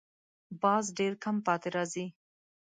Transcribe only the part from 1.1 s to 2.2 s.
کم پاتې راځي